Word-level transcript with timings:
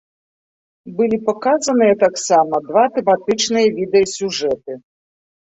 Былі 1.01 1.17
паказаныя 1.27 1.93
таксама 2.05 2.55
два 2.71 2.87
тэматычныя 2.97 3.67
відэасюжэты. 3.79 4.73